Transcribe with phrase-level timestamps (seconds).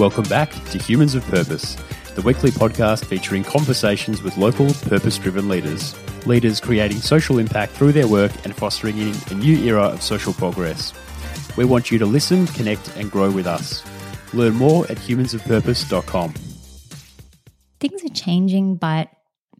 [0.00, 1.74] Welcome back to Humans of Purpose,
[2.14, 5.94] the weekly podcast featuring conversations with local purpose driven leaders.
[6.26, 10.32] Leaders creating social impact through their work and fostering in a new era of social
[10.32, 10.94] progress.
[11.54, 13.84] We want you to listen, connect, and grow with us.
[14.32, 16.32] Learn more at humansofpurpose.com.
[17.78, 19.10] Things are changing, but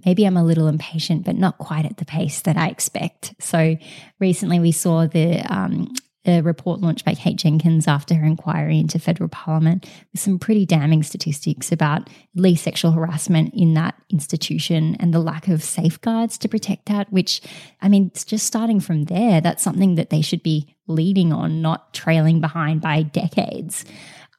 [0.06, 3.34] maybe I'm a little impatient, but not quite at the pace that I expect.
[3.40, 3.76] So
[4.18, 5.92] recently we saw the um,
[6.26, 10.66] a report launched by Kate Jenkins after her inquiry into federal parliament with some pretty
[10.66, 16.36] damning statistics about at least sexual harassment in that institution and the lack of safeguards
[16.38, 17.40] to protect that, which,
[17.80, 19.40] I mean, it's just starting from there.
[19.40, 23.84] That's something that they should be leading on, not trailing behind by decades.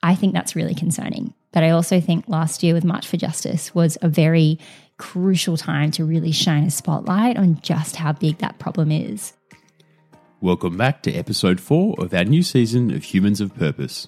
[0.04, 1.34] I think that's really concerning.
[1.52, 4.60] But I also think last year with March for Justice was a very
[4.98, 9.34] crucial time to really shine a spotlight on just how big that problem is.
[10.44, 14.08] Welcome back to episode 4 of our new season of Humans of Purpose.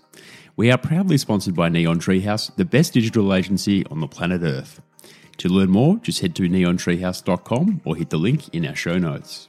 [0.56, 4.82] We are proudly sponsored by Neon Treehouse, the best digital agency on the planet Earth.
[5.38, 9.48] To learn more, just head to neontreehouse.com or hit the link in our show notes.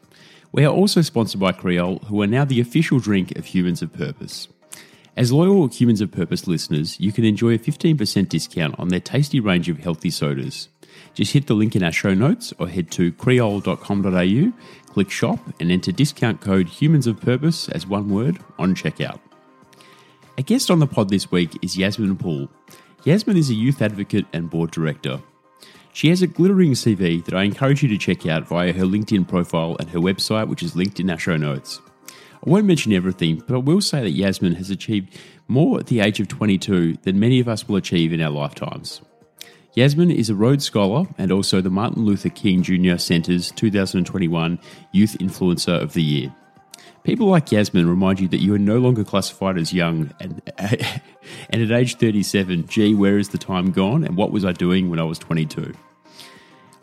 [0.52, 3.90] We are also sponsored by Kreol, who are now the official drink of Humans of
[3.90, 4.48] Purpose.
[5.16, 9.40] As loyal Humans of Purpose listeners, you can enjoy a 15% discount on their tasty
[9.40, 10.68] range of healthy sodas.
[11.14, 14.52] Just hit the link in our show notes or head to kreol.com.au,
[14.92, 19.20] click shop, and enter discount code Humans of Purpose as one word on checkout.
[20.36, 22.48] A guest on the pod this week is Yasmin Poole.
[23.04, 25.20] Yasmin is a youth advocate and board director.
[25.92, 29.28] She has a glittering CV that I encourage you to check out via her LinkedIn
[29.28, 31.80] profile and her website, which is linked in our show notes.
[32.44, 36.00] I won't mention everything, but I will say that Yasmin has achieved more at the
[36.00, 39.02] age of 22 than many of us will achieve in our lifetimes.
[39.74, 42.96] Yasmin is a Rhodes Scholar and also the Martin Luther King Jr.
[42.96, 44.60] Center's 2021
[44.92, 46.32] Youth Influencer of the Year.
[47.02, 51.62] People like Yasmin remind you that you are no longer classified as young, and, and
[51.62, 55.00] at age 37, gee, where is the time gone, and what was I doing when
[55.00, 55.74] I was 22?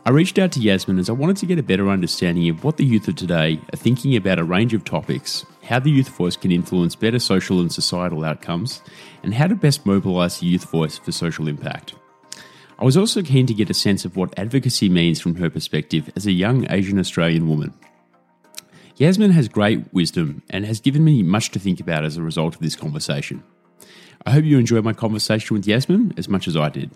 [0.05, 2.75] I reached out to Yasmin as I wanted to get a better understanding of what
[2.75, 6.35] the youth of today are thinking about a range of topics, how the youth voice
[6.35, 8.81] can influence better social and societal outcomes,
[9.23, 11.93] and how to best mobilise the youth voice for social impact.
[12.81, 16.11] I was also keen to get a sense of what advocacy means from her perspective
[16.15, 17.75] as a young Asian Australian woman.
[18.95, 22.55] Yasmin has great wisdom and has given me much to think about as a result
[22.55, 23.43] of this conversation.
[24.25, 26.89] I hope you enjoyed my conversation with Yasmin as much as I did.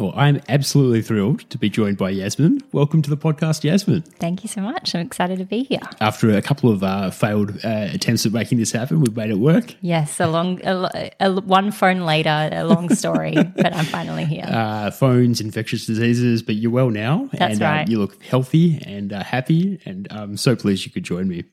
[0.00, 2.62] Well, I'm absolutely thrilled to be joined by Yasmin.
[2.72, 4.00] Welcome to the podcast, Yasmin.
[4.00, 4.94] Thank you so much.
[4.94, 5.82] I'm excited to be here.
[6.00, 9.38] After a couple of uh, failed uh, attempts at making this happen, we've made it
[9.38, 9.74] work.
[9.82, 14.46] Yes, a long, a, a, one phone later, a long story, but I'm finally here.
[14.48, 17.28] Uh, phones, infectious diseases, but you're well now.
[17.34, 17.86] That's and, right.
[17.86, 21.44] you look healthy and uh, happy, and I'm so pleased you could join me.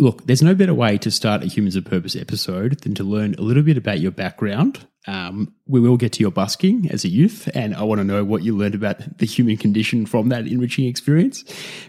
[0.00, 3.34] Look, there's no better way to start a Humans of Purpose episode than to learn
[3.34, 4.86] a little bit about your background.
[5.06, 8.24] Um, we will get to your busking as a youth, and I want to know
[8.24, 11.44] what you learned about the human condition from that enriching experience.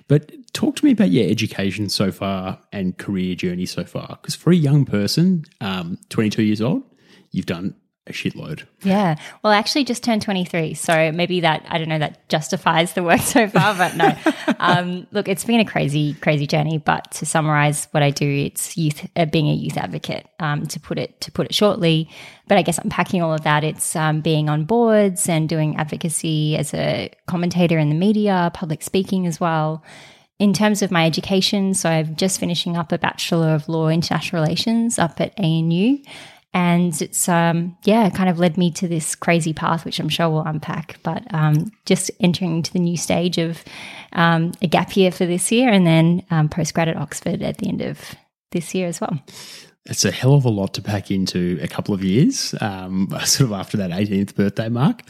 [0.09, 4.19] But talk to me about your education so far and career journey so far.
[4.22, 6.83] Because for a young person, um, 22 years old,
[7.31, 7.75] you've done
[8.07, 8.63] a shitload.
[8.81, 9.16] Yeah.
[9.44, 10.73] Well, I actually just turned 23.
[10.73, 14.16] So maybe that, I don't know, that justifies the work so far, but no.
[14.59, 16.79] um, look, it's been a crazy, crazy journey.
[16.79, 20.79] But to summarize what I do, it's youth, uh, being a youth advocate, um, to
[20.79, 22.09] put it, to put it shortly.
[22.47, 26.57] But I guess unpacking all of that, it's um, being on boards and doing advocacy
[26.57, 29.84] as a commentator in the media, public speaking as well.
[30.40, 34.41] In terms of my education, so I'm just finishing up a Bachelor of Law International
[34.41, 36.00] Relations up at ANU
[36.53, 40.29] and it's um yeah kind of led me to this crazy path which i'm sure
[40.29, 43.63] we'll unpack but um just entering into the new stage of
[44.13, 47.67] um, a gap year for this year and then um, postgrad at oxford at the
[47.67, 48.16] end of
[48.51, 49.17] this year as well
[49.85, 53.49] it's a hell of a lot to pack into a couple of years, um, sort
[53.49, 55.01] of after that 18th birthday mark.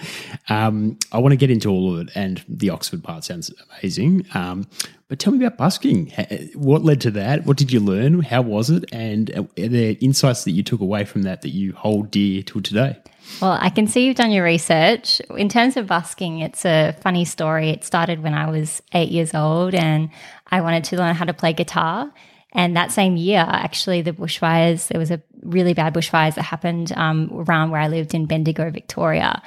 [0.50, 4.26] Um, I want to get into all of it, and the Oxford part sounds amazing.
[4.34, 4.68] Um,
[5.10, 6.14] but tell me about busking.
[6.56, 7.46] What led to that?
[7.46, 8.22] What did you learn?
[8.22, 8.86] How was it?
[8.94, 12.62] And are there insights that you took away from that that you hold dear till
[12.62, 12.98] today?
[13.42, 15.22] Well, I can see you've done your research.
[15.38, 17.70] In terms of busking, it's a funny story.
[17.70, 20.10] It started when I was eight years old and
[20.48, 22.12] I wanted to learn how to play guitar.
[22.54, 26.92] And that same year, actually, the bushfires, there was a really bad bushfires that happened
[26.98, 29.42] um, around where I lived in Bendigo, Victoria.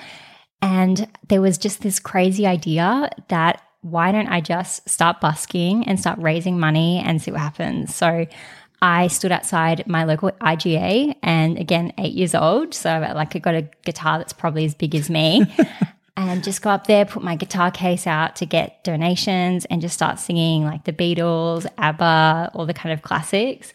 [0.62, 6.00] And there was just this crazy idea that why don't I just start busking and
[6.00, 7.94] start raising money and see what happens?
[7.94, 8.26] So
[8.80, 12.72] I stood outside my local IGA and again, eight years old.
[12.72, 15.44] So like I got a guitar that's probably as big as me.
[16.16, 19.94] and just go up there, put my guitar case out to get donations and just
[19.94, 23.72] start singing like the Beatles, ABBA, all the kind of classics.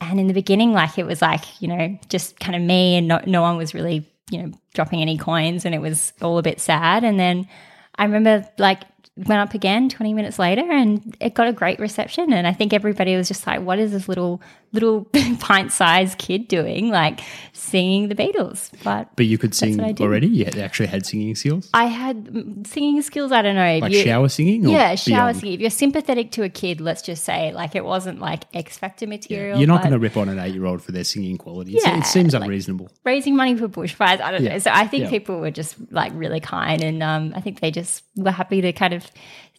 [0.00, 3.06] And in the beginning, like it was like, you know, just kind of me and
[3.06, 6.42] no, no one was really, you know, dropping any coins and it was all a
[6.42, 7.04] bit sad.
[7.04, 7.48] And then
[7.94, 8.82] I remember like
[9.26, 12.32] went up again 20 minutes later and it got a great reception.
[12.32, 14.40] And i think everybody was just like what is this little
[14.72, 15.04] little
[15.40, 17.20] pint-sized kid doing like
[17.52, 18.70] singing the beatles?
[18.84, 20.28] But but you could sing already?
[20.28, 21.70] You actually had singing skills?
[21.74, 23.78] I had singing skills i don't know.
[23.78, 25.36] Like you, shower singing yeah shower beyond?
[25.38, 25.54] singing.
[25.54, 29.06] If you're sympathetic to a kid let's just say like it wasn't like x factor
[29.06, 29.60] material yeah.
[29.60, 31.82] you're not going to rip on an eight-year-old for their singing qualities.
[31.84, 32.90] Yeah, it seems like unreasonable.
[33.04, 34.52] raising money for bushfires i don't yeah.
[34.52, 34.58] know.
[34.58, 38.04] So i think people were just like really kind and um, i think they just
[38.16, 39.07] were happy to kind of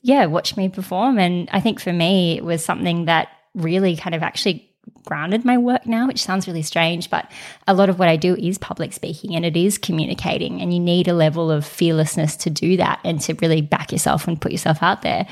[0.01, 1.19] yeah, watch me perform.
[1.19, 4.69] And I think for me, it was something that really kind of actually
[5.05, 7.29] grounded my work now, which sounds really strange, but
[7.67, 10.61] a lot of what I do is public speaking and it is communicating.
[10.61, 14.27] And you need a level of fearlessness to do that and to really back yourself
[14.27, 15.27] and put yourself out there.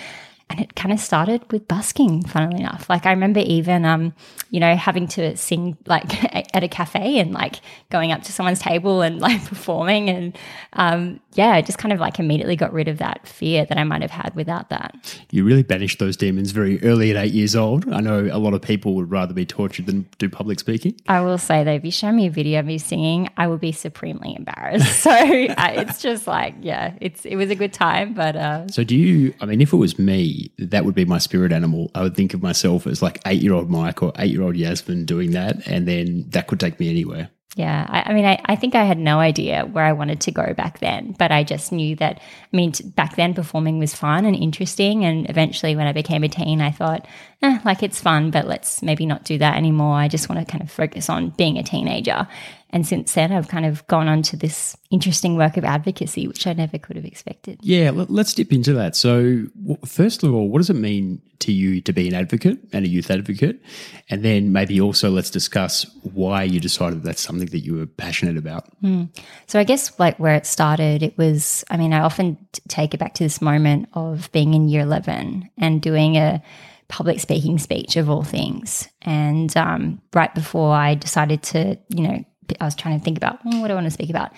[0.49, 2.89] And it kind of started with busking, funnily enough.
[2.89, 4.13] Like I remember even, um,
[4.49, 6.05] you know, having to sing like
[6.55, 7.59] at a cafe and like
[7.89, 10.09] going up to someone's table and like performing.
[10.09, 10.38] And
[10.73, 13.83] um, yeah, I just kind of like immediately got rid of that fear that I
[13.83, 14.95] might have had without that.
[15.31, 17.91] You really banished those demons very early at eight years old.
[17.91, 20.95] I know a lot of people would rather be tortured than do public speaking.
[21.09, 23.57] I will say though, if you show me a video of me singing, I will
[23.57, 24.88] be supremely embarrassed.
[25.07, 28.13] So uh, it's just like, yeah, it's it was a good time.
[28.13, 29.33] But uh, so do you?
[29.39, 31.92] I mean, if it was me that would be my spirit animal.
[31.95, 34.56] I would think of myself as like eight year old Mike or eight year old
[34.56, 37.30] Yasmin doing that, and then that could take me anywhere.
[37.57, 40.31] Yeah, I, I mean, I, I, think I had no idea where I wanted to
[40.31, 42.19] go back then, but I just knew that.
[42.19, 46.30] I mean, back then performing was fun and interesting, and eventually, when I became a
[46.30, 47.07] teen, I thought,
[47.42, 49.95] eh, like it's fun, but let's maybe not do that anymore.
[49.95, 52.28] I just want to kind of focus on being a teenager
[52.71, 56.45] and since then, I've kind of gone on to this interesting work of advocacy, which
[56.45, 57.59] I never could have expected.
[57.61, 58.95] Yeah, let's dip into that.
[58.95, 59.45] So,
[59.85, 62.89] first of all, what does it mean to you to be an advocate and a
[62.89, 63.61] youth advocate?
[64.09, 68.37] And then maybe also let's discuss why you decided that's something that you were passionate
[68.37, 68.65] about.
[68.81, 69.09] Mm.
[69.47, 72.37] So, I guess like where it started, it was, I mean, I often
[72.67, 76.43] take it back to this moment of being in year 11 and doing a
[76.89, 78.89] public speaking speech of all things.
[79.01, 82.25] And um, right before I decided to, you know,
[82.59, 84.31] I was trying to think about oh, what do I want to speak about.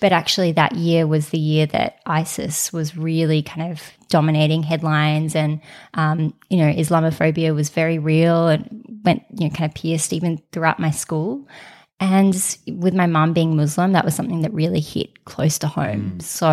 [0.00, 5.36] But actually, that year was the year that ISIS was really kind of dominating headlines,
[5.36, 5.60] and
[5.94, 10.42] um, you know, Islamophobia was very real and went you know kind of pierced even
[10.50, 11.46] throughout my school.
[12.02, 12.34] And
[12.66, 16.14] with my mum being Muslim, that was something that really hit close to home.
[16.16, 16.22] Mm.
[16.22, 16.48] So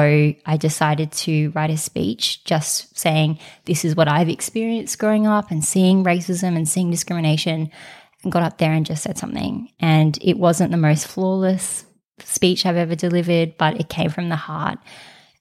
[0.45, 5.50] I decided to write a speech just saying, This is what I've experienced growing up
[5.50, 7.71] and seeing racism and seeing discrimination
[8.24, 9.71] and got up there and just said something.
[9.80, 11.86] And it wasn't the most flawless
[12.19, 14.80] speech I've ever delivered, but it came from the heart.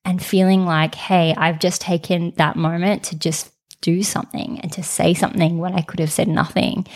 [0.05, 4.83] And feeling like, hey, I've just taken that moment to just do something and to
[4.83, 6.87] say something when I could have said nothing,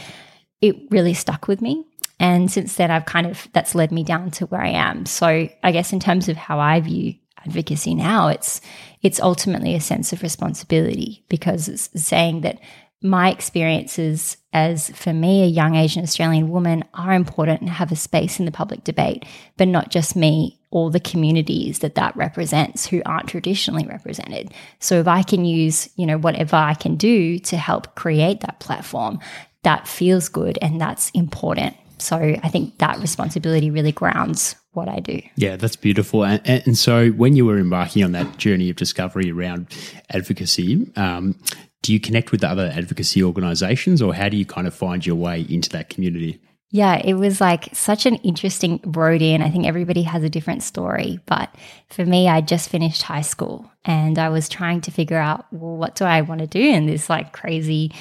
[0.61, 1.85] it really stuck with me.
[2.19, 5.07] And since then, I've kind of, that's led me down to where I am.
[5.07, 7.15] So I guess in terms of how I view
[7.45, 8.61] advocacy now, it's,
[9.03, 12.61] it's ultimately a sense of responsibility because it's saying that
[13.03, 17.97] my experiences as, for me, a young Asian Australian woman are important and have a
[17.97, 19.25] space in the public debate,
[19.57, 24.53] but not just me, all the communities that that represents who aren't traditionally represented.
[24.79, 28.61] So if I can use, you know, whatever I can do to help create that
[28.61, 29.19] platform,
[29.63, 31.77] that feels good and that's important.
[31.99, 35.21] So I think that responsibility really grounds what I do.
[35.37, 36.25] Yeah, that's beautiful.
[36.25, 39.67] And, and, so when you were embarking on that journey of discovery around
[40.11, 41.39] advocacy, um,
[41.83, 45.05] do you connect with the other advocacy organizations or how do you kind of find
[45.05, 46.41] your way into that community?
[46.71, 49.43] Yeah, it was like such an interesting road in.
[49.43, 51.21] I think everybody has a different story.
[51.27, 51.55] But
[51.91, 55.77] for me, I just finished high school and I was trying to figure out, well,
[55.77, 57.93] what do I want to do in this like crazy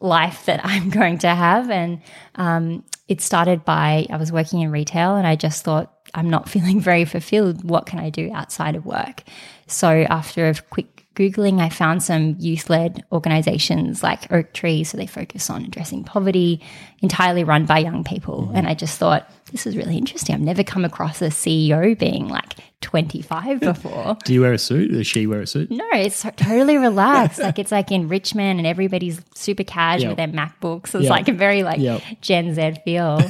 [0.00, 1.70] life that I'm going to have?
[1.70, 2.02] And
[2.34, 6.48] um, it started by I was working in retail and I just thought, I'm not
[6.48, 7.68] feeling very fulfilled.
[7.68, 9.22] What can I do outside of work?
[9.66, 14.84] So after a quick Googling, I found some youth led organizations like Oak Tree.
[14.84, 16.62] So they focus on addressing poverty,
[17.00, 18.42] entirely run by young people.
[18.42, 18.56] Mm-hmm.
[18.56, 20.36] And I just thought, this is really interesting.
[20.36, 24.16] I've never come across a CEO being like 25 before.
[24.24, 24.92] Do you wear a suit?
[24.92, 25.72] Does she wear a suit?
[25.72, 27.38] No, it's totally relaxed.
[27.40, 30.10] like it's like in Richmond and everybody's super cash yep.
[30.10, 30.94] with their MacBooks.
[30.94, 31.10] It's yep.
[31.10, 32.00] like a very like yep.
[32.20, 33.20] Gen Z feel.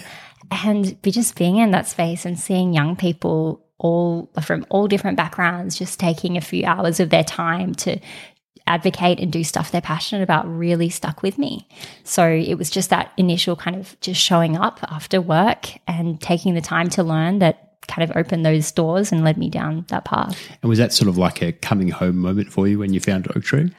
[0.51, 5.17] And be just being in that space and seeing young people all from all different
[5.17, 7.99] backgrounds, just taking a few hours of their time to
[8.67, 11.67] advocate and do stuff they're passionate about really stuck with me.
[12.05, 16.55] So it was just that initial kind of just showing up after work and taking
[16.55, 20.05] the time to learn that kind of opened those doors and led me down that
[20.05, 20.39] path.
[20.61, 23.29] And was that sort of like a coming home moment for you when you found
[23.35, 23.73] Oak Tree?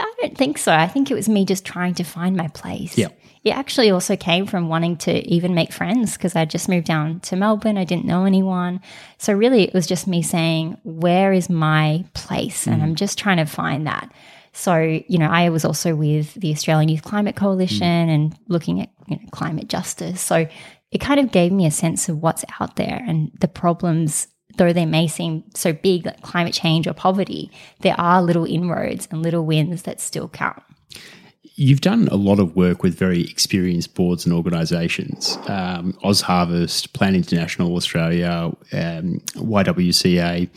[0.00, 0.72] I don't think so.
[0.72, 2.96] I think it was me just trying to find my place.
[2.96, 3.08] Yeah
[3.44, 7.20] it actually also came from wanting to even make friends because I just moved down
[7.20, 7.76] to Melbourne.
[7.76, 8.80] I didn't know anyone.
[9.18, 12.66] So really it was just me saying, where is my place?
[12.68, 12.98] And I'm mm.
[12.98, 14.12] just trying to find that.
[14.52, 18.14] So, you know, I was also with the Australian Youth Climate Coalition mm.
[18.14, 20.20] and looking at you know, climate justice.
[20.20, 20.46] So
[20.92, 24.72] it kind of gave me a sense of what's out there and the problems, though
[24.72, 29.22] they may seem so big, like climate change or poverty, there are little inroads and
[29.22, 30.62] little wins that still count.
[31.54, 36.94] You've done a lot of work with very experienced boards and organisations, um, Oz Harvest,
[36.94, 40.48] Plan International Australia, um, YWCA.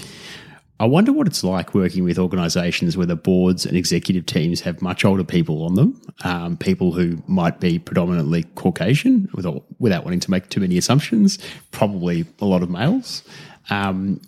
[0.80, 4.82] I wonder what it's like working with organisations where the boards and executive teams have
[4.82, 10.20] much older people on them, um, people who might be predominantly Caucasian, without, without wanting
[10.22, 11.40] to make too many assumptions,
[11.72, 13.24] probably a lot of males.
[13.70, 14.22] Um,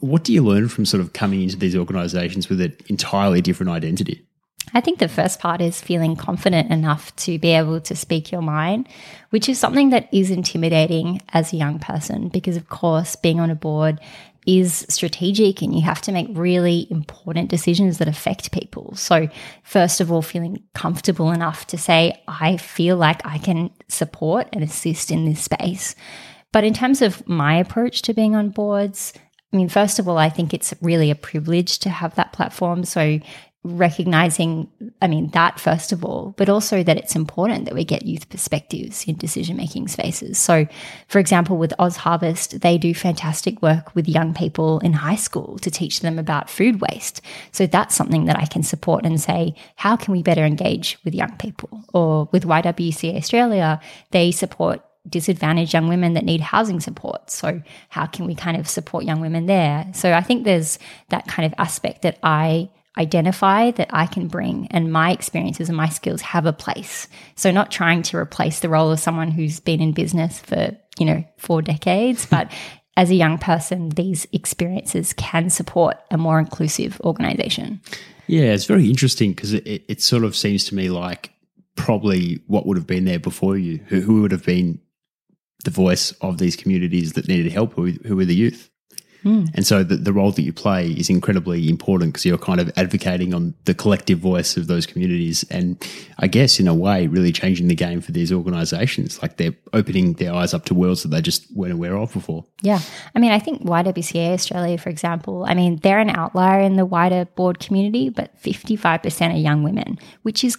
[0.00, 3.70] what do you learn from sort of coming into these organisations with an entirely different
[3.70, 4.26] identity?
[4.72, 8.42] I think the first part is feeling confident enough to be able to speak your
[8.42, 8.88] mind,
[9.30, 13.50] which is something that is intimidating as a young person because, of course, being on
[13.50, 14.00] a board
[14.46, 18.94] is strategic and you have to make really important decisions that affect people.
[18.96, 19.28] So,
[19.62, 24.64] first of all, feeling comfortable enough to say, I feel like I can support and
[24.64, 25.94] assist in this space.
[26.52, 29.12] But in terms of my approach to being on boards,
[29.52, 32.84] I mean, first of all, I think it's really a privilege to have that platform.
[32.84, 33.20] So,
[33.62, 34.68] recognizing,
[35.02, 38.30] I mean, that first of all, but also that it's important that we get youth
[38.30, 40.38] perspectives in decision making spaces.
[40.38, 40.66] So,
[41.08, 45.58] for example, with Oz Harvest, they do fantastic work with young people in high school
[45.58, 47.20] to teach them about food waste.
[47.52, 51.14] So, that's something that I can support and say, how can we better engage with
[51.14, 51.84] young people?
[51.92, 53.78] Or with YWCA Australia,
[54.10, 57.30] they support disadvantaged young women that need housing support.
[57.30, 59.86] So, how can we kind of support young women there?
[59.92, 60.78] So, I think there's
[61.10, 65.76] that kind of aspect that I identify that I can bring and my experiences and
[65.76, 67.08] my skills have a place.
[67.34, 71.06] So not trying to replace the role of someone who's been in business for, you
[71.06, 72.52] know, four decades, but
[72.96, 77.80] as a young person, these experiences can support a more inclusive organization.
[78.26, 81.32] Yeah, it's very interesting because it, it sort of seems to me like
[81.76, 84.80] probably what would have been there before you, who, who would have been
[85.64, 88.69] the voice of these communities that needed help, who, who were the youth.
[89.24, 89.50] Mm.
[89.54, 92.70] And so the, the role that you play is incredibly important because you're kind of
[92.76, 95.44] advocating on the collective voice of those communities.
[95.50, 95.82] And
[96.18, 99.20] I guess in a way, really changing the game for these organizations.
[99.22, 102.44] Like they're opening their eyes up to worlds that they just weren't aware of before.
[102.62, 102.80] Yeah.
[103.14, 106.86] I mean, I think YWCA Australia, for example, I mean, they're an outlier in the
[106.86, 110.56] wider board community, but 55% are young women, which is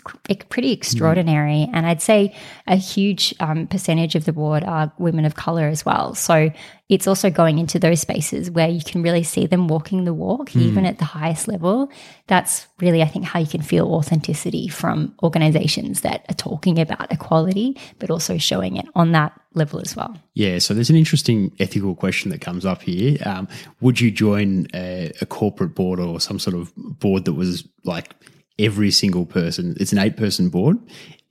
[0.50, 1.68] pretty extraordinary.
[1.68, 1.72] Mm.
[1.74, 2.36] And I'd say
[2.68, 6.16] a huge um, percentage of the board are women of color as well.
[6.16, 6.52] So
[6.92, 10.50] it's also going into those spaces where you can really see them walking the walk,
[10.50, 10.62] mm.
[10.62, 11.90] even at the highest level.
[12.28, 17.10] That's really, I think, how you can feel authenticity from organizations that are talking about
[17.10, 20.18] equality, but also showing it on that level as well.
[20.34, 23.18] Yeah, so there's an interesting ethical question that comes up here.
[23.26, 23.48] Um,
[23.80, 28.14] would you join a, a corporate board or some sort of board that was like
[28.60, 30.78] every single person, it's an eight person board.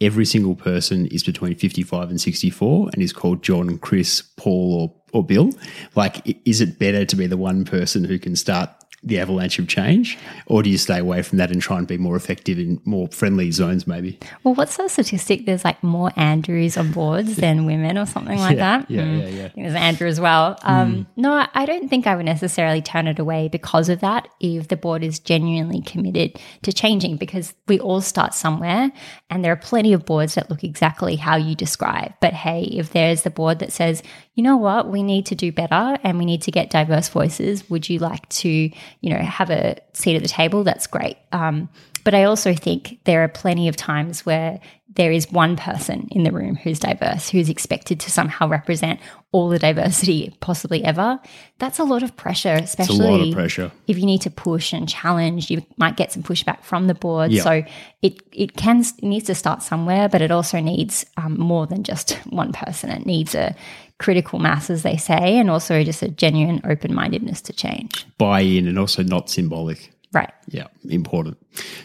[0.00, 5.00] Every single person is between 55 and 64 and is called John, Chris, Paul, or
[5.12, 5.50] or Bill?
[5.96, 8.70] Like, is it better to be the one person who can start
[9.02, 11.96] the avalanche of change, or do you stay away from that and try and be
[11.96, 14.18] more effective in more friendly zones, maybe?
[14.44, 15.46] Well, what's the statistic?
[15.46, 18.90] There's like more Andrews on boards than women, or something like yeah, that.
[18.90, 19.20] Yeah, mm.
[19.20, 19.44] yeah, yeah.
[19.44, 20.58] I think there's Andrew as well.
[20.64, 21.06] Um, mm.
[21.16, 24.28] No, I don't think I would necessarily turn it away because of that.
[24.38, 28.92] If the board is genuinely committed to changing, because we all start somewhere,
[29.30, 32.12] and there are plenty of boards that look exactly how you describe.
[32.20, 34.02] But hey, if there's the board that says,
[34.34, 37.68] you know what, we need to do better and we need to get diverse voices.
[37.70, 40.64] Would you like to, you know, have a seat at the table?
[40.64, 41.16] That's great.
[41.32, 41.68] Um,
[42.04, 44.60] but I also think there are plenty of times where
[44.96, 48.98] there is one person in the room who's diverse, who's expected to somehow represent
[49.32, 51.20] all the diversity possibly ever.
[51.58, 53.70] That's a lot of pressure, especially pressure.
[53.86, 55.50] if you need to push and challenge.
[55.50, 57.32] You might get some pushback from the board.
[57.36, 57.62] So
[58.02, 61.84] it it can it needs to start somewhere, but it also needs um, more than
[61.84, 62.90] just one person.
[62.90, 63.54] It needs a
[63.98, 68.06] critical mass, as they say, and also just a genuine open mindedness to change.
[68.18, 69.92] Buy in and also not symbolic.
[70.12, 70.32] Right.
[70.48, 71.38] Yeah, important.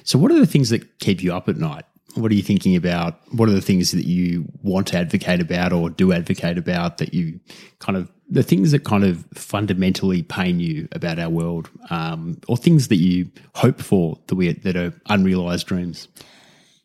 [0.04, 1.86] So, what are the things that keep you up at night?
[2.16, 3.20] What are you thinking about?
[3.32, 7.14] What are the things that you want to advocate about or do advocate about that
[7.14, 7.40] you
[7.80, 12.58] kind of the things that kind of fundamentally pain you about our world, um, or
[12.58, 16.08] things that you hope for that we that are unrealized dreams?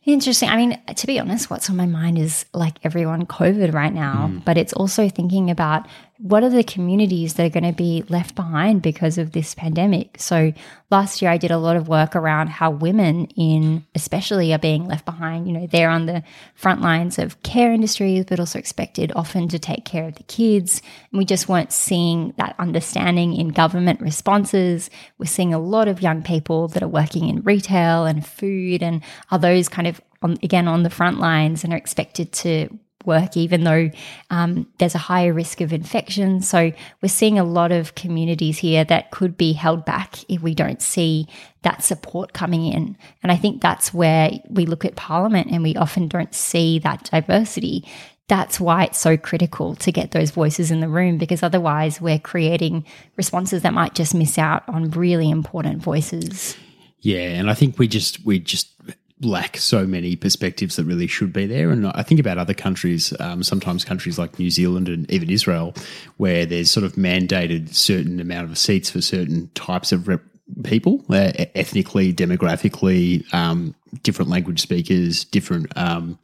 [0.04, 0.49] Interesting.
[0.49, 4.30] I mean, to be honest, what's on my mind is like everyone COVID right now,
[4.32, 4.44] mm.
[4.44, 5.87] but it's also thinking about
[6.23, 10.17] what are the communities that are going to be left behind because of this pandemic?
[10.19, 10.53] So
[10.91, 14.87] last year I did a lot of work around how women in especially are being
[14.87, 15.47] left behind.
[15.47, 16.23] You know, they're on the
[16.55, 20.83] front lines of care industries, but also expected often to take care of the kids.
[21.11, 24.91] And we just weren't seeing that understanding in government responses.
[25.17, 29.03] We're seeing a lot of young people that are working in retail and food and
[29.31, 33.37] are those kind of on, again on the front lines and are expected to work,
[33.37, 33.90] even though
[34.30, 36.42] um, there's a higher risk of infection.
[36.42, 40.54] So we're seeing a lot of communities here that could be held back if we
[40.54, 41.26] don't see
[41.62, 42.97] that support coming in.
[43.23, 47.11] And I think that's where we look at Parliament and we often don't see that
[47.11, 47.87] diversity.
[48.28, 52.19] That's why it's so critical to get those voices in the room because otherwise we're
[52.19, 56.57] creating responses that might just miss out on really important voices.
[57.00, 58.69] Yeah, and I think we just we just
[59.23, 61.71] lack so many perspectives that really should be there.
[61.71, 65.75] And I think about other countries, um, sometimes countries like New Zealand and even Israel,
[66.17, 70.23] where there's sort of mandated certain amount of seats for certain types of rep-
[70.65, 76.19] people, uh, ethnically, demographically, um, different language speakers, different um,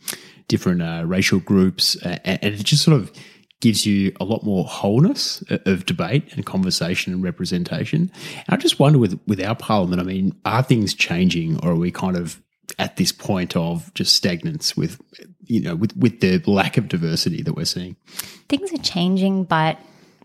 [0.49, 3.13] different uh, racial groups, uh, and it just sort of
[3.61, 8.11] gives you a lot more wholeness of debate and conversation and representation.
[8.35, 11.77] And I just wonder with with our parliament, I mean, are things changing, or are
[11.77, 12.41] we kind of
[12.79, 15.01] at this point of just stagnance with
[15.45, 17.97] you know with with the lack of diversity that we're seeing.
[18.49, 19.79] Things are changing but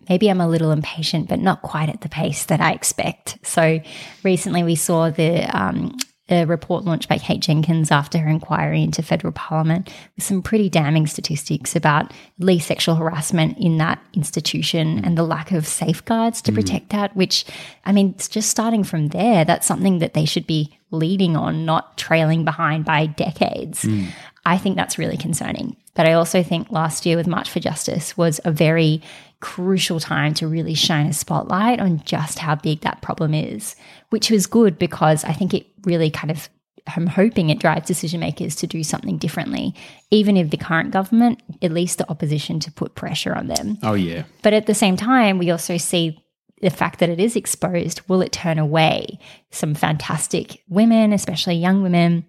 [0.10, 3.38] maybe i'm a little impatient but not quite at the pace that i expect.
[3.44, 3.80] So
[4.24, 5.98] recently we saw the um,
[6.32, 10.70] a report launched by Kate Jenkins after her inquiry into federal parliament with some pretty
[10.70, 16.52] damning statistics about least sexual harassment in that institution and the lack of safeguards to
[16.52, 16.56] mm.
[16.56, 17.46] protect that, which,
[17.86, 19.46] I mean, it's just starting from there.
[19.46, 23.84] That's something that they should be leading on, not trailing behind by decades.
[23.84, 24.08] Mm.
[24.46, 25.76] I think that's really concerning.
[25.94, 29.02] But I also think last year with March for Justice was a very
[29.42, 33.76] crucial time to really shine a spotlight on just how big that problem is,
[34.10, 36.50] which was good because I think it really kind of
[36.88, 39.76] I'm hoping it drives decision makers to do something differently,
[40.10, 43.78] even if the current government, at least the opposition, to put pressure on them.
[43.84, 44.24] Oh, yeah.
[44.42, 46.18] But at the same time, we also see
[46.62, 49.20] the fact that it is exposed, will it turn away
[49.52, 52.26] some fantastic women, especially young women,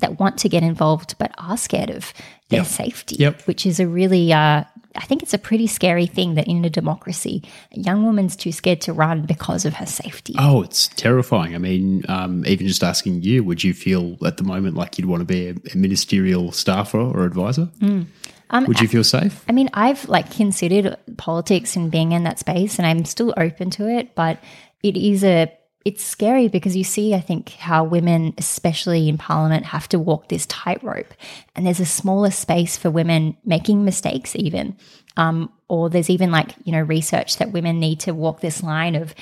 [0.00, 2.12] that want to get involved but are scared of
[2.50, 2.66] their yep.
[2.66, 3.42] safety, yep.
[3.42, 4.64] which is a really, uh,
[4.98, 7.42] I think it's a pretty scary thing that in a democracy,
[7.74, 10.34] a young woman's too scared to run because of her safety.
[10.38, 11.54] Oh, it's terrifying.
[11.54, 15.06] I mean, um, even just asking you, would you feel at the moment like you'd
[15.06, 17.68] want to be a, a ministerial staffer or advisor?
[17.80, 18.06] Mm.
[18.50, 19.44] Um, Would you feel safe?
[19.48, 23.70] I mean, I've like considered politics and being in that space, and I'm still open
[23.70, 24.14] to it.
[24.14, 24.38] But
[24.82, 25.52] it is a
[25.84, 30.28] it's scary because you see, I think, how women, especially in parliament, have to walk
[30.28, 31.14] this tightrope.
[31.54, 34.76] And there's a smaller space for women making mistakes, even.
[35.16, 38.94] Um, or there's even like, you know, research that women need to walk this line
[38.94, 39.14] of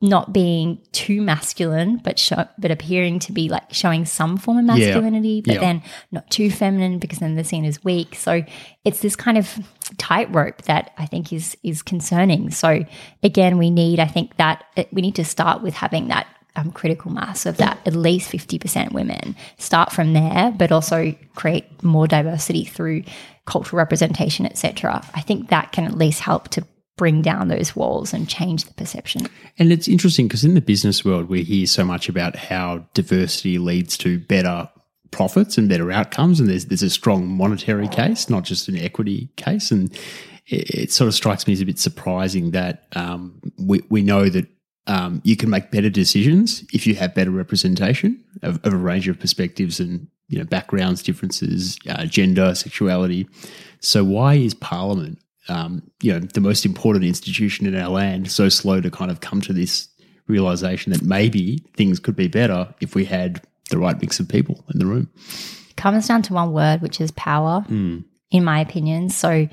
[0.00, 4.64] not being too masculine, but show, but appearing to be like showing some form of
[4.64, 5.42] masculinity, yeah.
[5.44, 5.60] but yeah.
[5.60, 5.82] then
[6.12, 8.14] not too feminine because then they're seen as weak.
[8.14, 8.44] So
[8.84, 9.58] it's this kind of
[9.96, 12.50] tightrope that I think is is concerning.
[12.50, 12.84] So
[13.24, 16.70] again, we need I think that it, we need to start with having that um,
[16.70, 19.36] critical mass of that at least 50% women.
[19.58, 23.04] Start from there, but also create more diversity through
[23.46, 25.02] cultural representation, etc.
[25.14, 26.64] I think that can at least help to
[26.98, 29.26] bring down those walls and change the perception.
[29.58, 33.56] And it's interesting because in the business world, we hear so much about how diversity
[33.56, 34.68] leads to better
[35.10, 36.38] profits and better outcomes.
[36.38, 39.70] And there's, there's a strong monetary case, not just an equity case.
[39.70, 39.90] And
[40.46, 44.28] it, it sort of strikes me as a bit surprising that um, we, we know
[44.28, 44.46] that
[44.86, 49.06] um, you can make better decisions if you have better representation of, of a range
[49.08, 53.28] of perspectives and you know backgrounds, differences, uh, gender, sexuality.
[53.80, 58.48] So why is Parliament um, you know, the most important institution in our land so
[58.48, 59.88] slow to kind of come to this
[60.26, 64.64] realization that maybe things could be better if we had the right mix of people
[64.72, 65.10] in the room.
[65.70, 68.04] It comes down to one word, which is power, mm.
[68.30, 69.08] in my opinion.
[69.08, 69.48] So,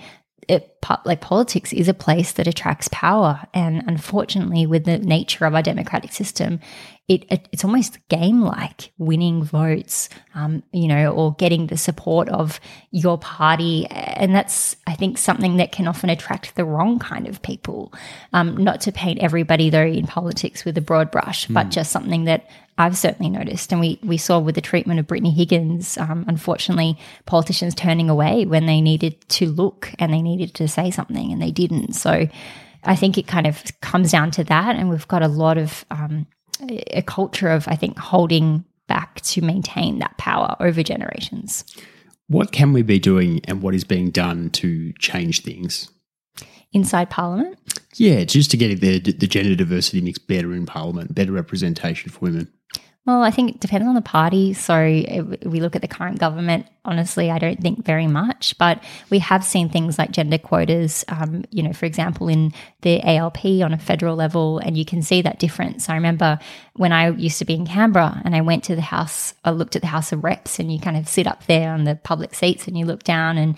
[0.47, 0.71] it,
[1.03, 5.61] like politics is a place that attracts power, and unfortunately, with the nature of our
[5.61, 6.59] democratic system,
[7.07, 12.29] it, it, it's almost game like winning votes, um, you know, or getting the support
[12.29, 12.59] of
[12.91, 17.41] your party, and that's I think something that can often attract the wrong kind of
[17.41, 17.93] people.
[18.33, 21.53] Um, not to paint everybody though in politics with a broad brush, mm.
[21.53, 25.07] but just something that I've certainly noticed, and we we saw with the treatment of
[25.07, 25.97] Brittany Higgins.
[25.97, 30.91] Um, unfortunately, politicians turning away when they needed to look and they needed to say
[30.91, 31.93] something, and they didn't.
[31.93, 32.27] So.
[32.87, 35.83] I think it kind of comes down to that, and we've got a lot of
[35.89, 36.27] um,
[36.69, 41.65] a culture of, I think, holding back to maintain that power over generations.
[42.27, 45.89] What can we be doing and what is being done to change things?
[46.75, 47.57] inside Parliament?
[47.97, 52.11] Yeah, it's just to get the the gender diversity mix better in Parliament, better representation
[52.11, 52.51] for women.
[53.05, 54.53] Well, I think it depends on the party.
[54.53, 54.75] So
[55.43, 58.57] we look at the current government, honestly, I don't think very much.
[58.57, 63.03] But we have seen things like gender quotas, um, you know, for example, in the
[63.03, 65.87] ALP on a federal level, and you can see that difference.
[65.87, 66.39] I remember
[66.73, 69.75] when I used to be in Canberra and I went to the House, I looked
[69.75, 72.33] at the House of Reps, and you kind of sit up there on the public
[72.33, 73.55] seats and you look down and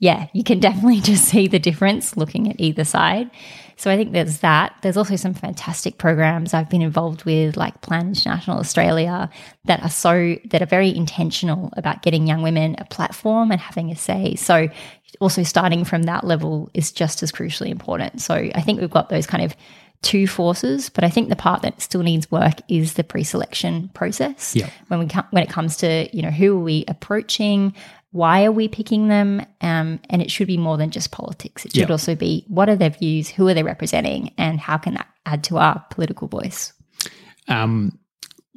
[0.00, 3.30] yeah, you can definitely just see the difference looking at either side.
[3.80, 4.76] So I think there's that.
[4.82, 9.30] There's also some fantastic programs I've been involved with, like Plan International Australia,
[9.64, 13.90] that are so that are very intentional about getting young women a platform and having
[13.90, 14.34] a say.
[14.34, 14.68] So
[15.18, 18.20] also starting from that level is just as crucially important.
[18.20, 19.56] So I think we've got those kind of
[20.02, 24.54] two forces, but I think the part that still needs work is the pre-selection process.
[24.54, 24.68] Yeah.
[24.88, 27.74] When we when it comes to you know who are we approaching,
[28.12, 29.40] why are we picking them?
[29.60, 31.64] Um, and it should be more than just politics.
[31.64, 34.94] It should also be what are their views, who are they representing, and how can
[34.94, 36.72] that add to our political voice?
[37.48, 37.98] Um,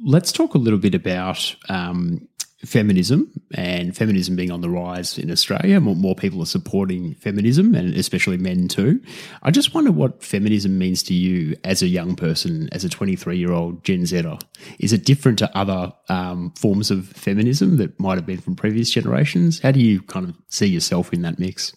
[0.04, 2.26] let's talk a little bit about um,
[2.64, 5.80] feminism and feminism being on the rise in Australia.
[5.80, 9.00] More, more people are supporting feminism, and especially men too.
[9.42, 13.36] I just wonder what feminism means to you as a young person, as a 23
[13.36, 14.38] year old Gen Zer.
[14.78, 18.90] Is it different to other um, forms of feminism that might have been from previous
[18.90, 19.60] generations?
[19.60, 21.74] How do you kind of see yourself in that mix?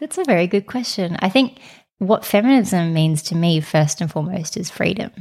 [0.00, 1.16] That's a very good question.
[1.20, 1.60] I think
[1.98, 5.12] what feminism means to me, first and foremost, is freedom.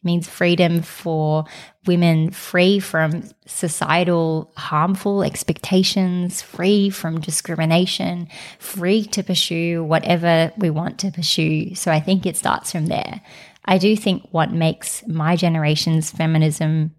[0.00, 1.44] It means freedom for
[1.86, 8.28] women, free from societal harmful expectations, free from discrimination,
[8.60, 11.74] free to pursue whatever we want to pursue.
[11.74, 13.20] So I think it starts from there.
[13.64, 16.94] I do think what makes my generation's feminism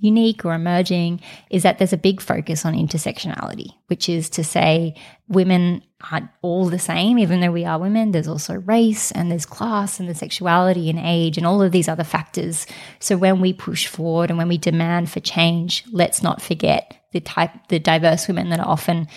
[0.00, 1.20] unique or emerging
[1.50, 4.94] is that there's a big focus on intersectionality, which is to say
[5.28, 8.12] women aren't all the same, even though we are women.
[8.12, 11.88] There's also race and there's class and there's sexuality and age and all of these
[11.88, 12.66] other factors.
[13.00, 17.20] So when we push forward and when we demand for change, let's not forget the
[17.20, 19.08] type, the diverse women that are often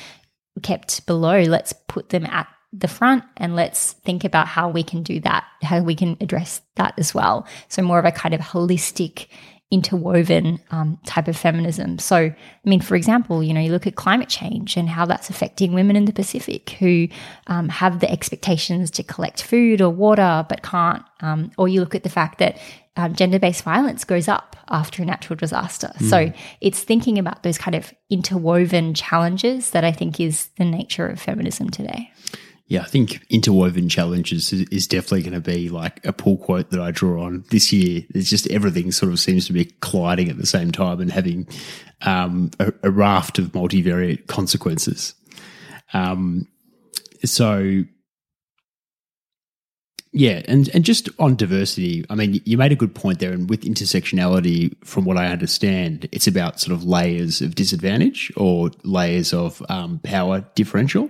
[0.63, 1.41] kept below.
[1.41, 5.45] Let's put them at the front and let's think about how we can do that,
[5.61, 7.47] how we can address that as well.
[7.69, 9.27] So, more of a kind of holistic,
[9.69, 11.99] interwoven um, type of feminism.
[11.99, 15.29] So, I mean, for example, you know, you look at climate change and how that's
[15.29, 17.09] affecting women in the Pacific who
[17.47, 21.03] um, have the expectations to collect food or water but can't.
[21.19, 22.57] Um, or you look at the fact that
[22.95, 25.91] um, gender based violence goes up after a natural disaster.
[25.99, 31.07] So it's thinking about those kind of interwoven challenges that I think is the nature
[31.07, 32.11] of feminism today.
[32.69, 36.81] Yeah, I think interwoven challenges is, definitely going to be like a pull quote that
[36.81, 38.03] I draw on this year.
[38.13, 41.47] It's just everything sort of seems to be colliding at the same time and having
[42.01, 45.15] um, a, a raft of multivariate consequences.
[45.93, 46.49] Um,
[47.23, 47.83] so,
[50.11, 53.31] yeah, and, and just on diversity, I mean, you made a good point there.
[53.31, 58.71] And with intersectionality, from what I understand, it's about sort of layers of disadvantage or
[58.83, 61.09] layers of um, power differential.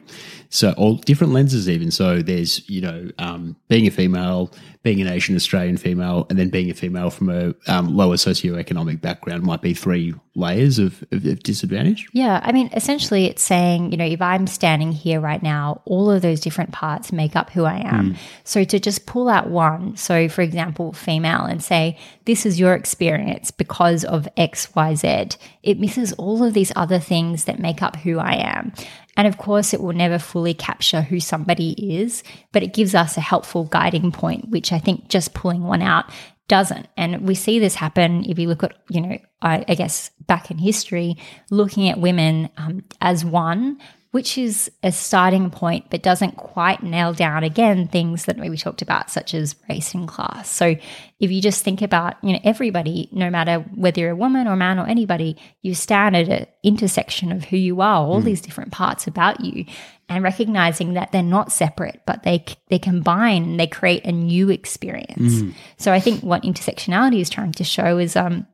[0.49, 1.91] So, all different lenses, even.
[1.91, 4.51] So, there's, you know, um, being a female,
[4.83, 9.01] being an Asian Australian female, and then being a female from a um, lower socioeconomic
[9.01, 12.07] background might be three layers of, of, of disadvantage.
[12.13, 16.09] Yeah, I mean, essentially, it's saying, you know, if I'm standing here right now, all
[16.09, 18.15] of those different parts make up who I am.
[18.43, 22.73] So to just pull out one, so for example, female, and say, this is your
[22.73, 25.29] experience because of X, Y, Z,
[25.63, 28.73] it misses all of these other things that make up who I am.
[29.17, 33.17] And of course, it will never fully capture who somebody is, but it gives us
[33.17, 36.05] a helpful guiding point, which I think just pulling one out
[36.47, 36.87] doesn't.
[36.95, 40.49] And we see this happen if you look at, you know, I, I guess back
[40.49, 41.17] in history,
[41.49, 43.79] looking at women um, as one,
[44.11, 48.81] which is a starting point, but doesn't quite nail down again things that we talked
[48.81, 50.49] about, such as race and class.
[50.49, 50.75] So
[51.19, 54.55] if you just think about, you know, everybody, no matter whether you're a woman or
[54.55, 58.71] man or anybody, you stand at an intersection of who you are, all these different
[58.71, 59.65] parts about you,
[60.09, 64.49] and recognizing that they're not separate, but they they combine and they create a new
[64.49, 65.41] experience.
[65.77, 68.47] So I think what intersectionality is trying to show is um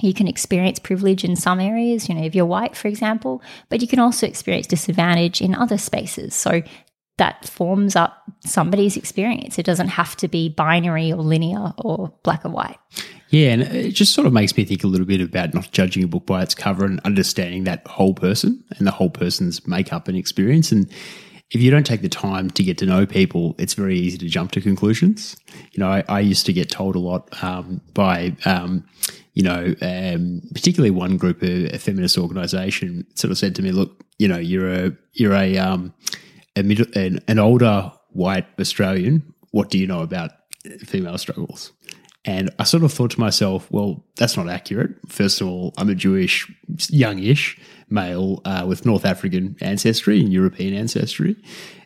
[0.00, 3.80] you can experience privilege in some areas, you know, if you're white, for example, but
[3.80, 6.34] you can also experience disadvantage in other spaces.
[6.34, 6.62] So
[7.18, 9.58] that forms up somebody's experience.
[9.58, 12.78] It doesn't have to be binary or linear or black or white.
[13.30, 16.04] Yeah, and it just sort of makes me think a little bit about not judging
[16.04, 20.08] a book by its cover and understanding that whole person and the whole person's makeup
[20.08, 20.70] and experience.
[20.70, 20.90] And
[21.50, 24.28] if you don't take the time to get to know people, it's very easy to
[24.28, 25.36] jump to conclusions.
[25.72, 28.84] You know, I, I used to get told a lot um, by, um,
[29.34, 33.70] you know, um, particularly one group, a, a feminist organisation, sort of said to me,
[33.70, 35.94] "Look, you know, you're a you're a um,
[36.56, 40.32] a middle, an, an older white Australian, what do you know about
[40.80, 41.72] female struggles?
[42.26, 44.90] And I sort of thought to myself, well, that's not accurate.
[45.08, 46.50] First of all, I'm a Jewish,
[46.88, 47.58] youngish
[47.88, 51.36] male uh, with North African ancestry and European ancestry.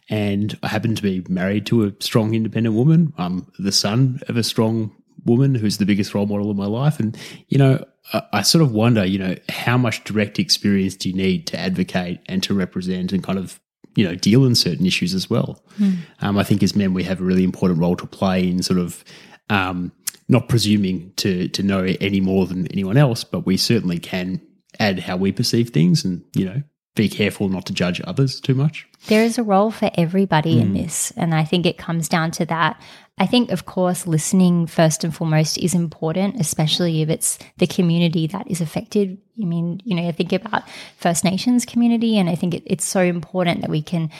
[0.08, 3.12] And I happen to be married to a strong, independent woman.
[3.18, 4.92] I'm the son of a strong
[5.26, 6.98] woman who's the biggest role model of my life.
[6.98, 7.16] And,
[7.48, 11.14] you know, I, I sort of wonder, you know, how much direct experience do you
[11.14, 13.60] need to advocate and to represent and kind of
[13.96, 15.62] you know deal in certain issues as well.
[15.78, 15.96] Mm.
[16.20, 18.78] Um, I think as men we have a really important role to play in sort
[18.78, 19.04] of
[19.50, 19.92] um,
[20.30, 24.40] not presuming to to know any more than anyone else, but we certainly can
[24.78, 26.62] add how we perceive things, and you know
[26.96, 28.86] be careful not to judge others too much.
[29.06, 30.62] There is a role for everybody mm.
[30.62, 32.80] in this, and I think it comes down to that.
[33.18, 38.26] I think, of course, listening first and foremost is important, especially if it's the community
[38.28, 39.18] that is affected.
[39.40, 42.84] I mean, you know, I think about First Nations community, and I think it, it's
[42.84, 44.10] so important that we can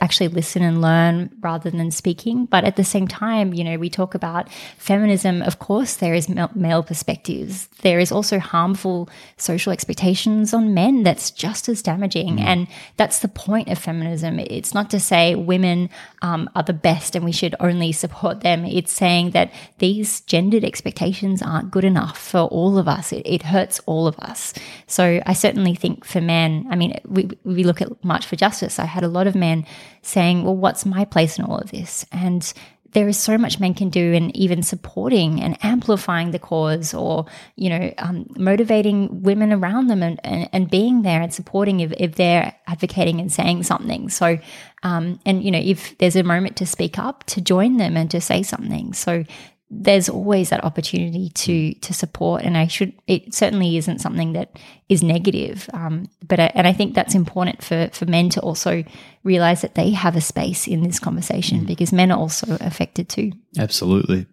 [0.00, 2.46] actually listen and learn rather than speaking.
[2.46, 5.42] But at the same time, you know, we talk about feminism.
[5.42, 7.68] Of course, there is male perspectives.
[7.82, 12.38] There is also harmful social expectations on men that's just as damaging.
[12.38, 12.40] Mm.
[12.40, 14.38] And that's the point of feminism.
[14.38, 15.90] It's not to say women
[16.22, 18.64] um, are the best and we should only support them.
[18.64, 23.12] It's saying that these gendered expectations aren't good enough for all of us.
[23.12, 24.54] It, it hurts all of us.
[24.86, 28.78] So I certainly think for men, I mean, we, we look at March for Justice.
[28.78, 29.66] I had a lot of men
[30.02, 32.06] saying, well, what's my place in all of this?
[32.12, 32.52] And
[32.92, 37.26] there is so much men can do in even supporting and amplifying the cause or
[37.56, 41.92] you know um, motivating women around them and, and, and, being there and supporting if,
[41.98, 44.38] if they're advocating and saying something so
[44.82, 48.10] um, and you know if there's a moment to speak up to join them and
[48.10, 49.24] to say something so
[49.70, 54.58] there's always that opportunity to to support and i should it certainly isn't something that
[54.88, 58.82] is negative um, but I, and i think that's important for for men to also
[59.24, 61.66] realize that they have a space in this conversation mm.
[61.66, 63.32] because men are also affected too.
[63.58, 64.26] Absolutely.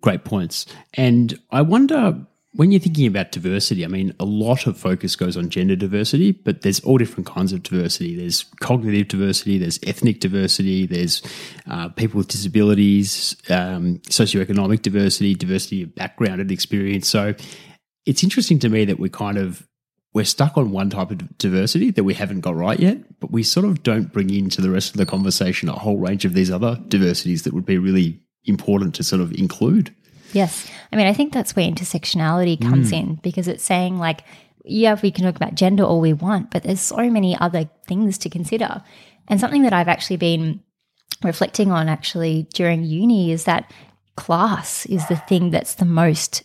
[0.00, 0.66] Great points.
[0.94, 2.26] And i wonder
[2.58, 6.32] when you're thinking about diversity, I mean, a lot of focus goes on gender diversity,
[6.32, 8.16] but there's all different kinds of diversity.
[8.16, 11.22] There's cognitive diversity, there's ethnic diversity, there's
[11.70, 17.08] uh, people with disabilities, um, socioeconomic diversity, diversity of background and experience.
[17.08, 17.32] So
[18.06, 19.64] it's interesting to me that we kind of
[20.12, 23.44] we're stuck on one type of diversity that we haven't got right yet, but we
[23.44, 26.50] sort of don't bring into the rest of the conversation a whole range of these
[26.50, 29.94] other diversities that would be really important to sort of include.
[30.32, 30.68] Yes.
[30.92, 32.98] I mean, I think that's where intersectionality comes mm.
[32.98, 34.22] in because it's saying, like,
[34.64, 38.18] yeah, we can talk about gender all we want, but there's so many other things
[38.18, 38.82] to consider.
[39.28, 40.60] And something that I've actually been
[41.22, 43.72] reflecting on actually during uni is that
[44.16, 46.42] class is the thing that's the most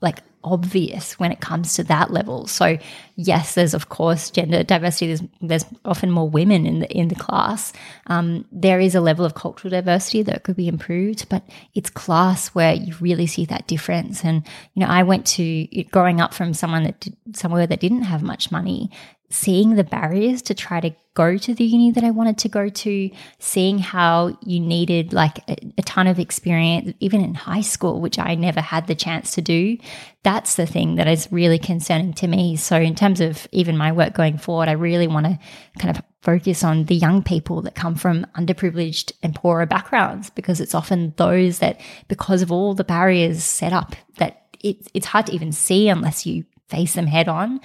[0.00, 2.46] like obvious when it comes to that level.
[2.46, 2.78] So
[3.16, 5.08] yes, there's of course gender diversity.
[5.08, 7.72] There's there's often more women in the in the class.
[8.06, 11.42] Um, there is a level of cultural diversity that could be improved, but
[11.74, 14.24] it's class where you really see that difference.
[14.24, 18.02] And you know, I went to growing up from someone that did, somewhere that didn't
[18.02, 18.90] have much money
[19.30, 22.68] seeing the barriers to try to go to the uni that I wanted to go
[22.68, 28.00] to, seeing how you needed like a, a, ton of experience, even in high school,
[28.00, 29.78] which I never had the chance to do.
[30.22, 32.56] That's the thing that is really concerning to me.
[32.56, 35.38] So, in terms of even my work going forward, I really want to
[35.78, 40.60] kind of focus on the young people that come from underprivileged and poorer backgrounds because
[40.60, 45.26] it's often those that, because of all the barriers set up, that it, it's hard
[45.26, 47.60] to even see unless you face them head on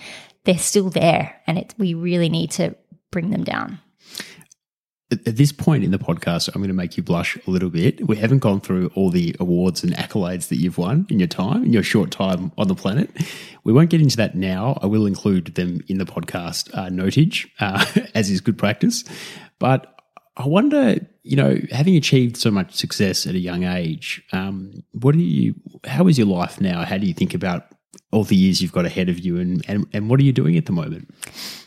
[0.45, 2.75] they're still there and it, we really need to
[3.11, 3.79] bring them down.
[5.11, 8.07] At this point in the podcast, I'm going to make you blush a little bit.
[8.07, 11.63] We haven't gone through all the awards and accolades that you've won in your time,
[11.63, 13.11] in your short time on the planet.
[13.63, 14.79] We won't get into that now.
[14.81, 19.03] I will include them in the podcast uh, notage, uh, as is good practice.
[19.59, 19.95] But
[20.37, 25.13] I wonder, you know, having achieved so much success at a young age, um, what
[25.13, 25.53] do you?
[25.85, 26.83] How is your life now?
[26.83, 27.67] How do you think about
[28.11, 30.57] all the years you've got ahead of you and, and, and what are you doing
[30.57, 31.13] at the moment?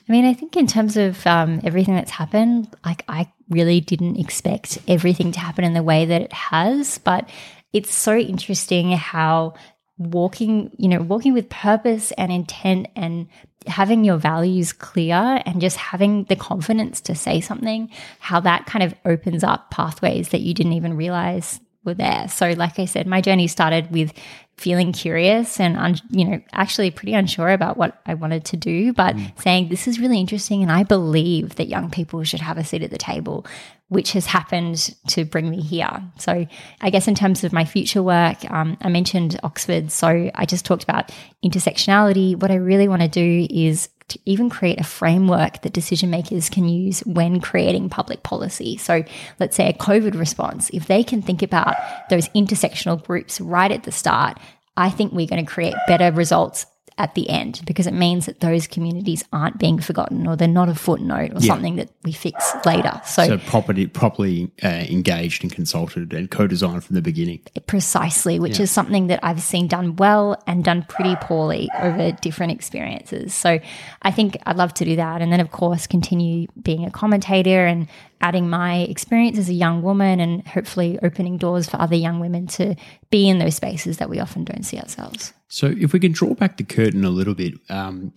[0.08, 4.16] I mean, I think in terms of um, everything that's happened, like I really didn't
[4.16, 7.28] expect everything to happen in the way that it has, but
[7.72, 9.54] it's so interesting how
[9.98, 13.28] walking, you know, walking with purpose and intent and
[13.66, 18.82] having your values clear and just having the confidence to say something, how that kind
[18.82, 22.28] of opens up pathways that you didn't even realize were there.
[22.28, 24.12] So, like I said, my journey started with
[24.58, 28.92] feeling curious and un, you know actually pretty unsure about what I wanted to do
[28.92, 29.40] but mm.
[29.40, 32.82] saying this is really interesting and I believe that young people should have a seat
[32.82, 33.46] at the table
[33.86, 36.44] which has happened to bring me here so
[36.80, 40.64] I guess in terms of my future work um, I mentioned Oxford so I just
[40.64, 41.12] talked about
[41.44, 46.10] intersectionality what I really want to do is to even create a framework that decision
[46.10, 48.76] makers can use when creating public policy.
[48.76, 49.04] So
[49.38, 51.76] let's say a COVID response, if they can think about
[52.10, 54.38] those intersectional groups right at the start,
[54.76, 56.66] I think we're going to create better results
[56.98, 60.68] at the end because it means that those communities aren't being forgotten or they're not
[60.68, 61.52] a footnote or Yeah.
[61.54, 63.00] something that we fix later.
[63.06, 67.40] So, So properly, properly uh, engaged and consulted and co-designed from the beginning.
[67.66, 72.52] precisely, which is something that I've seen done well and done pretty poorly over different
[72.52, 73.32] experiences.
[73.34, 73.60] So
[74.02, 75.22] I think I'd love to do that.
[75.22, 77.86] And then, of course, continue being a commentator and
[78.20, 82.46] adding my experience as a young woman and hopefully opening doors for other young women
[82.46, 82.74] to
[83.10, 85.32] be in those spaces that we often don't see ourselves.
[85.48, 88.12] So if we can draw back the curtain a little bit, um,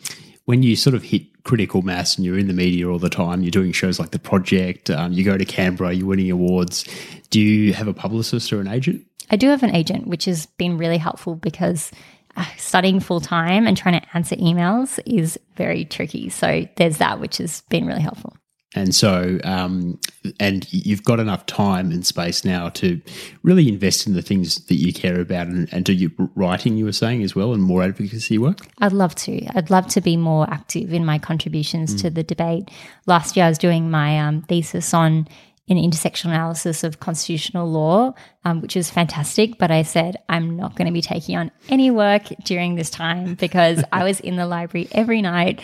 [0.45, 3.41] when you sort of hit critical mass and you're in the media all the time,
[3.41, 6.85] you're doing shows like The Project, um, you go to Canberra, you're winning awards.
[7.29, 9.05] Do you have a publicist or an agent?
[9.29, 11.91] I do have an agent, which has been really helpful because
[12.35, 16.29] uh, studying full time and trying to answer emails is very tricky.
[16.29, 18.35] So there's that, which has been really helpful.
[18.73, 19.99] And so, um,
[20.39, 23.01] and you've got enough time and space now to
[23.43, 26.85] really invest in the things that you care about and, and do your writing, you
[26.85, 28.59] were saying as well, and more advocacy work.
[28.79, 29.45] I'd love to.
[29.57, 32.69] I'd love to be more active in my contributions to the debate.
[33.07, 35.27] Last year, I was doing my um, thesis on
[35.71, 39.57] an intersectional analysis of constitutional law, um, which is fantastic.
[39.57, 43.35] But I said I'm not going to be taking on any work during this time
[43.35, 45.61] because I was in the library every night.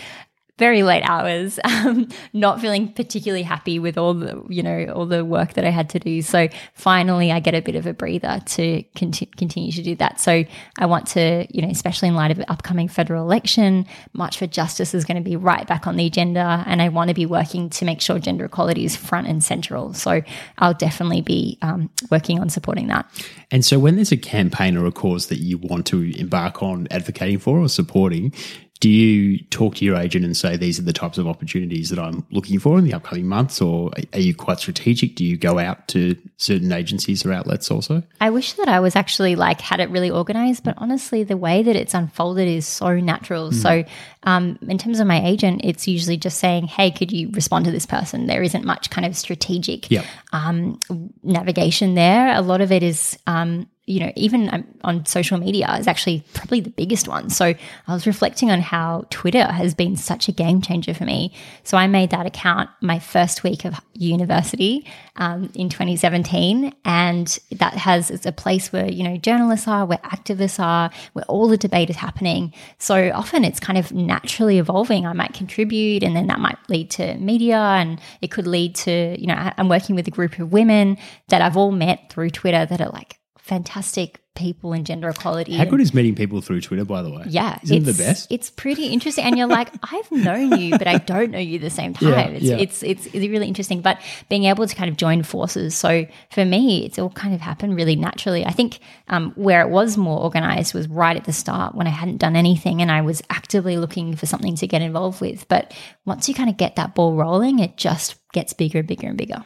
[0.58, 5.24] Very late hours, um, not feeling particularly happy with all the, you know, all the
[5.24, 6.22] work that I had to do.
[6.22, 10.20] So finally, I get a bit of a breather to conti- continue to do that.
[10.20, 10.44] So
[10.80, 14.48] I want to, you know, especially in light of the upcoming federal election, March for
[14.48, 17.26] Justice is going to be right back on the agenda, and I want to be
[17.26, 19.94] working to make sure gender equality is front and central.
[19.94, 20.22] So
[20.58, 23.06] I'll definitely be um, working on supporting that.
[23.52, 26.88] And so, when there's a campaign or a cause that you want to embark on
[26.92, 28.34] advocating for or supporting,
[28.80, 32.00] do you talk to your agent and say these are the types of opportunities that
[32.00, 35.16] I'm looking for in the upcoming months, or are you quite strategic?
[35.16, 38.04] Do you go out to certain agencies or outlets also?
[38.22, 41.64] I wish that I was actually like had it really organized, but honestly, the way
[41.64, 43.52] that it's unfolded is so natural.
[43.52, 43.84] So,
[44.24, 47.72] um, in terms of my agent, it's usually just saying, "Hey, could you respond to
[47.72, 50.04] this person?" There isn't much kind of strategic Yeah.
[50.34, 50.80] um,
[51.24, 52.36] navigation there.
[52.36, 56.22] A lot of it is, um, you know, even um, on social media is actually
[56.34, 57.30] probably the biggest one.
[57.30, 57.46] So
[57.88, 61.34] I was reflecting on how Twitter has been such a game changer for me.
[61.64, 67.76] So I made that account my first week of university um, in 2017, and that
[67.76, 71.58] has it's a place where you know journalists are, where activists are, where all the
[71.58, 72.54] debate is happening.
[72.80, 75.06] So often it's kind of naturally evolving.
[75.06, 79.16] I might contribute, and then that might lead to media, and it could lead to
[79.18, 80.98] you know I'm working with a group of women
[81.30, 83.17] that I've all met through Twitter that are like
[83.48, 85.56] fantastic people in gender equality.
[85.56, 87.24] How and- good is meeting people through Twitter, by the way?
[87.28, 88.32] yeah, Isn't it the best?
[88.32, 91.62] It's pretty interesting, and you're like, I've known you, but I don't know you at
[91.62, 92.10] the same time.
[92.10, 92.58] Yeah, it's, yeah.
[92.58, 93.82] it's it's it's really interesting.
[93.82, 97.42] But being able to kind of join forces, so for me, it's all kind of
[97.42, 98.46] happened really naturally.
[98.46, 101.92] I think um, where it was more organized was right at the start when I
[101.92, 105.48] hadn't done anything and I was actively looking for something to get involved with.
[105.48, 105.74] But
[106.06, 109.18] once you kind of get that ball rolling, it just gets bigger and bigger and
[109.18, 109.46] bigger.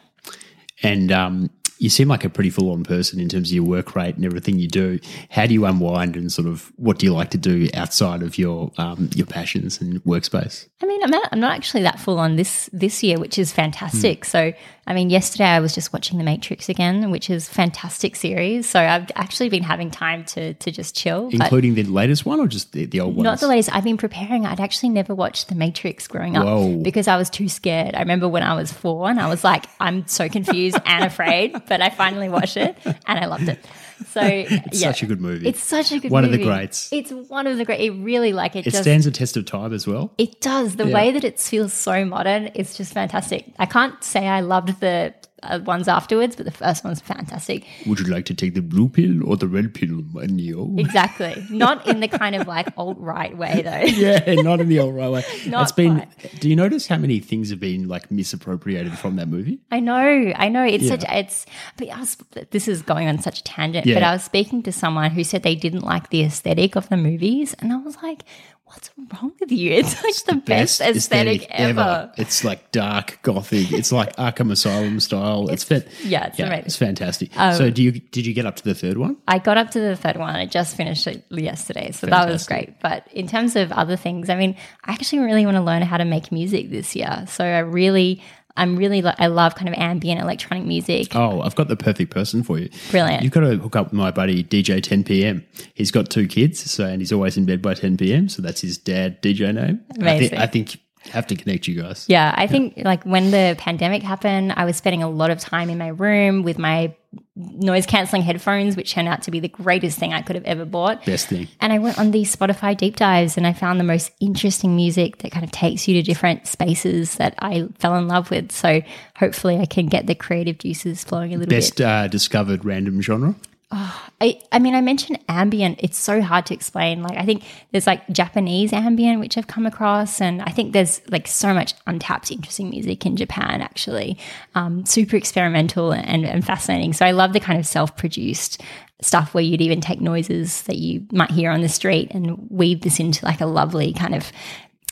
[0.83, 1.49] And um,
[1.81, 4.23] you seem like a pretty full on person in terms of your work rate and
[4.23, 4.99] everything you do.
[5.31, 8.37] How do you unwind and sort of what do you like to do outside of
[8.37, 10.67] your um, your passions and workspace?
[10.83, 13.51] I mean, I'm not, I'm not actually that full on this this year, which is
[13.51, 14.25] fantastic.
[14.25, 14.53] So,
[14.87, 18.67] I mean, yesterday I was just watching The Matrix again, which is fantastic series.
[18.67, 21.29] So I've actually been having time to to just chill.
[21.31, 23.23] Including the latest one or just the, the old one.
[23.23, 23.73] not the latest.
[23.75, 24.45] I've been preparing.
[24.45, 26.77] I'd actually never watched The Matrix growing up Whoa.
[26.77, 27.93] because I was too scared.
[27.95, 31.61] I remember when I was four and I was like, I'm so confused and afraid.
[31.67, 33.59] But I finally watched it and I loved it.
[34.09, 34.89] So It's yeah.
[34.91, 35.47] such a good movie.
[35.47, 36.91] It's such a good One of the greats.
[36.91, 37.81] It's one of the great.
[37.81, 40.13] It really like it, it just stands the test of time as well.
[40.17, 40.75] it does.
[40.75, 40.93] The Yeah.
[40.93, 43.45] way that it feels so modern is just fantastic.
[43.59, 47.65] I can't say I loved the Uh, ones afterwards, but the first one's fantastic.
[47.87, 50.65] Would you like to take the blue pill or the red pill, my Neo?
[50.71, 50.75] Oh.
[50.77, 51.43] Exactly.
[51.49, 53.79] Not in the kind of like alt right way, though.
[54.01, 55.23] yeah, not in the old right way.
[55.47, 55.95] Not It's been.
[55.95, 56.39] quite.
[56.39, 59.59] Do you notice how many things have been like misappropriated from that movie?
[59.71, 60.63] I know, I know.
[60.63, 60.89] It's Yeah.
[60.91, 61.05] such.
[61.09, 61.45] It's.
[61.75, 62.17] But I was,
[62.51, 63.87] this is going on such a tangent.
[63.87, 63.95] Yeah.
[63.95, 66.97] But I was speaking to someone who said they didn't like the aesthetic of the
[66.97, 68.23] movies, and I was like,
[68.71, 69.71] "What's wrong with you?
[69.73, 73.71] It's like the, best, aesthetic, ever." It's like dark gothic.
[73.71, 75.49] It's like Arkham Asylum style.
[75.49, 75.87] It's, fit.
[76.03, 76.59] yeah, it's amazing.
[76.59, 77.33] Um, It's fantastic.
[77.33, 79.17] so, do you did you get up to the third one?
[79.27, 80.35] I got up to the third one.
[80.35, 82.79] I just finished it yesterday, so that was great.
[82.81, 85.97] But in terms of other things, I mean, I actually really want to learn how
[85.97, 87.25] to make music this year.
[87.27, 88.21] So I really
[88.57, 91.15] I'm really lo- I love kind of ambient electronic music.
[91.15, 92.69] Oh, I've got the perfect person for you.
[92.91, 93.23] Brilliant.
[93.23, 95.45] You've got to hook up with my buddy DJ 10 PM.
[95.73, 98.29] He's got two kids, so and he's always in bed by 10 PM.
[98.29, 99.81] So that's his dad DJ name.
[99.89, 100.37] I think, Amazing.
[100.39, 100.77] I think
[101.09, 102.05] have to connect you guys.
[102.07, 105.69] Yeah, I think like when the pandemic happened, I was spending a lot of time
[105.69, 106.95] in my room with my
[107.35, 110.63] noise canceling headphones, which turned out to be the greatest thing I could have ever
[110.63, 111.05] bought.
[111.05, 111.47] Best thing.
[111.59, 115.17] And I went on these Spotify deep dives and I found the most interesting music
[115.19, 118.51] that kind of takes you to different spaces that I fell in love with.
[118.51, 118.81] So
[119.15, 121.57] hopefully I can get the creative juices flowing a little bit.
[121.57, 123.35] Best uh, discovered random genre.
[123.73, 125.79] I, I mean, I mentioned ambient.
[125.81, 127.01] It's so hard to explain.
[127.03, 131.01] Like, I think there's like Japanese ambient, which I've come across, and I think there's
[131.09, 133.61] like so much untapped, interesting music in Japan.
[133.61, 134.17] Actually,
[134.55, 136.93] um, super experimental and, and fascinating.
[136.93, 138.61] So I love the kind of self-produced
[139.01, 142.81] stuff where you'd even take noises that you might hear on the street and weave
[142.81, 144.31] this into like a lovely kind of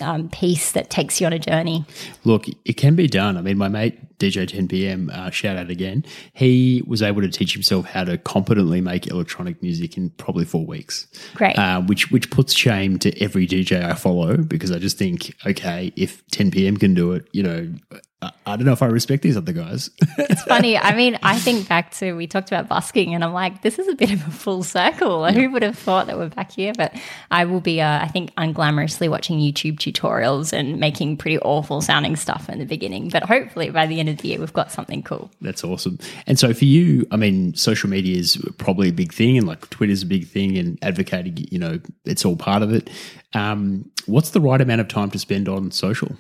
[0.01, 1.85] um, piece that takes you on a journey.
[2.23, 3.37] Look, it can be done.
[3.37, 7.53] I mean, my mate DJ 10PM, uh, shout out again, he was able to teach
[7.53, 11.07] himself how to competently make electronic music in probably four weeks.
[11.35, 11.57] Great.
[11.57, 15.93] Uh, which which puts shame to every DJ I follow because I just think, okay,
[15.95, 17.73] if 10PM can do it, you know,
[18.21, 19.89] I, I don't know if I respect these other guys.
[20.31, 20.77] It's funny.
[20.77, 23.87] I mean, I think back to we talked about busking, and I'm like, this is
[23.87, 25.31] a bit of a full circle.
[25.31, 26.71] Who would have thought that we're back here?
[26.77, 26.93] But
[27.31, 32.15] I will be, uh, I think, unglamorously watching YouTube tutorials and making pretty awful sounding
[32.15, 33.09] stuff in the beginning.
[33.09, 35.31] But hopefully, by the end of the year, we've got something cool.
[35.41, 35.97] That's awesome.
[36.27, 39.69] And so for you, I mean, social media is probably a big thing, and like
[39.69, 42.89] Twitter's a big thing, and advocating, you know, it's all part of it.
[43.33, 46.15] Um, what's the right amount of time to spend on social?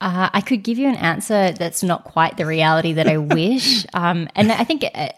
[0.00, 3.84] Uh, I could give you an answer that's not quite the reality that I wish.
[3.94, 5.08] Um, and I think uh,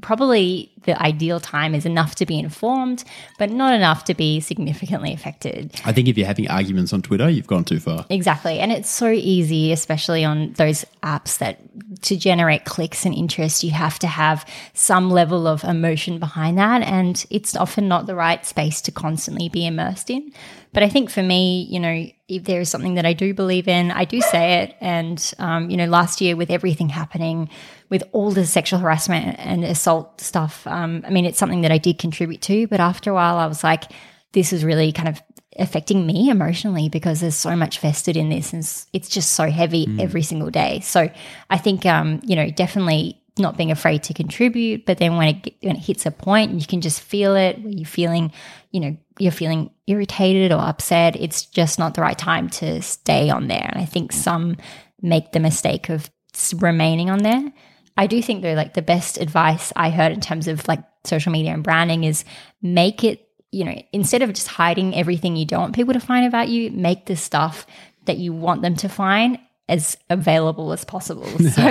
[0.00, 3.04] probably the ideal time is enough to be informed,
[3.38, 5.78] but not enough to be significantly affected.
[5.84, 8.06] I think if you're having arguments on Twitter, you've gone too far.
[8.08, 8.58] Exactly.
[8.58, 11.60] And it's so easy, especially on those apps that
[12.02, 16.82] to generate clicks and interest, you have to have some level of emotion behind that.
[16.82, 20.32] And it's often not the right space to constantly be immersed in.
[20.72, 23.66] But I think for me, you know, if there is something that I do believe
[23.66, 24.76] in, I do say it.
[24.80, 27.48] And, um, you know, last year with everything happening,
[27.88, 31.78] with all the sexual harassment and assault stuff, um, I mean, it's something that I
[31.78, 32.66] did contribute to.
[32.66, 33.84] But after a while, I was like,
[34.32, 35.22] this is really kind of
[35.58, 38.62] affecting me emotionally because there's so much vested in this and
[38.92, 40.80] it's- just so heavy every single day.
[40.80, 41.08] So
[41.48, 45.54] I think, um, you know, definitely not being afraid to contribute, but then when it,
[45.62, 48.32] when it hits a point and you can just feel it, where you're feeling,
[48.70, 53.30] you know, you're feeling irritated or upset, it's just not the right time to stay
[53.30, 53.68] on there.
[53.72, 54.56] And I think some
[55.00, 56.10] make the mistake of
[56.58, 57.52] remaining on there.
[57.96, 61.32] I do think though, like the best advice I heard in terms of like social
[61.32, 62.24] media and branding is
[62.62, 66.26] make it, you know, instead of just hiding everything you don't want people to find
[66.26, 67.66] about you, make the stuff
[68.04, 69.38] that you want them to find
[69.68, 71.26] as available as possible.
[71.56, 71.62] So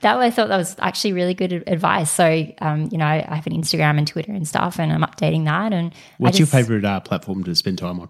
[0.00, 2.10] that I thought that was actually really good advice.
[2.10, 5.44] So, um, you know, I, have an Instagram and Twitter and stuff, and I'm updating
[5.44, 5.72] that.
[5.72, 8.08] And What's your favorite uh, platform to spend time on?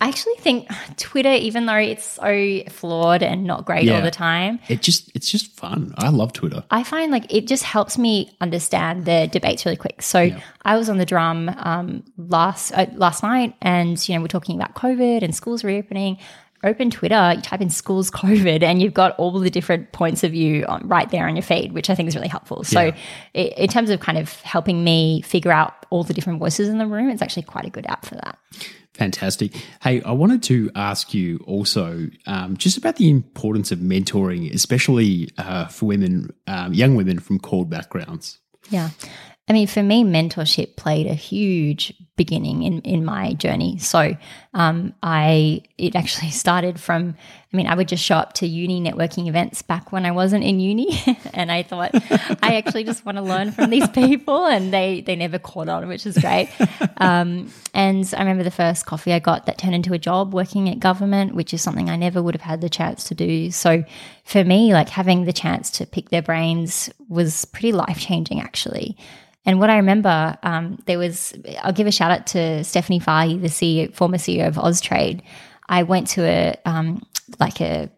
[0.00, 3.96] I actually think Twitter, even though it's so flawed and not great Yeah.
[3.96, 5.92] all the time, It just it's just fun.
[5.98, 6.62] I love Twitter.
[6.70, 10.00] I find like it just helps me understand the debates really quick.
[10.02, 10.30] So
[10.64, 14.54] I was on the drum um, last uh, last night, and you know we're talking
[14.54, 16.18] about COVID and schools reopening.
[16.64, 20.32] Open Twitter, you type in schools COVID, and you've got all the different points of
[20.32, 22.64] view on, right there on your feed, which I think is really helpful.
[22.64, 22.92] So, Yeah.
[23.36, 26.78] i in terms of kind of helping me figure out all the different voices in
[26.78, 28.38] the room, it's actually quite a good app for that.
[28.98, 29.54] Fantastic.
[29.80, 35.30] Hey, I wanted to ask you also um, just about the importance of mentoring, especially
[35.38, 38.40] uh, for women, um, young women from CALD backgrounds.
[38.70, 38.90] Yeah.
[39.48, 43.78] I mean, for me, mentorship played a huge beginning in, in my journey.
[43.78, 44.14] So,
[44.52, 47.14] um, I, it actually started from,
[47.52, 50.44] I mean, I would just show up to uni networking events back when I wasn't
[50.44, 51.00] in uni.
[51.32, 51.92] and I thought,
[52.42, 54.44] I actually just want to learn from these people.
[54.44, 56.50] And they, they never caught on, which is great.
[56.98, 60.68] Um, and I remember the first coffee I got that turned into a job working
[60.68, 63.50] at government, which is something I never would have had the chance to do.
[63.50, 63.84] So
[64.24, 68.96] for me, like having the chance to pick their brains was pretty life changing, actually.
[69.48, 71.32] And what I remember, um, there was,
[71.62, 75.22] I'll give a shout out to Stephanie Fahey, the CEO, former CEO of Austrade.
[75.70, 77.00] I went to a, um,
[77.40, 77.90] like a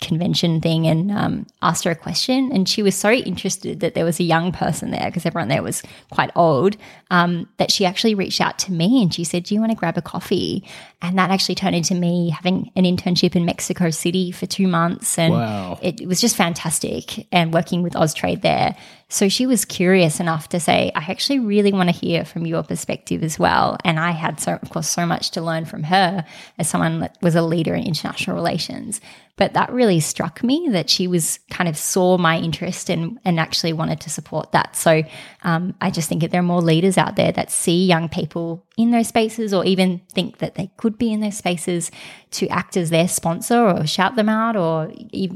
[0.00, 2.50] convention thing and um, asked her a question.
[2.52, 5.62] And she was so interested that there was a young person there because everyone there
[5.62, 6.76] was quite old
[7.10, 9.76] um, that she actually reached out to me and she said, Do you want to
[9.76, 10.64] grab a coffee?
[11.02, 15.18] And that actually turned into me having an internship in Mexico City for two months.
[15.18, 15.78] And Wow.
[15.82, 18.76] it, it was just fantastic and working with Austrade there.
[19.08, 22.64] So she was curious enough to say, I actually really want to hear from your
[22.64, 23.76] perspective as well.
[23.84, 26.24] And I had so, of course, so much to learn from her
[26.58, 29.00] as someone that was a leader in international relations.
[29.36, 33.38] But that really struck me that she was kind of saw my interest and, and
[33.38, 34.74] actually wanted to support that.
[34.74, 35.04] So
[35.44, 38.65] um, I just think that there are more leaders out there that see young people
[38.76, 41.90] in those spaces or even think that they could be in those spaces
[42.30, 44.92] to act as their sponsor or shout them out or